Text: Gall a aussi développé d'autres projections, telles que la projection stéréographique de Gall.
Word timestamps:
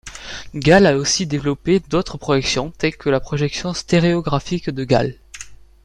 Gall 0.55 0.87
a 0.87 0.97
aussi 0.97 1.27
développé 1.27 1.79
d'autres 1.79 2.17
projections, 2.17 2.71
telles 2.71 2.97
que 2.97 3.11
la 3.11 3.19
projection 3.19 3.71
stéréographique 3.75 4.71
de 4.71 4.83
Gall. 4.83 5.17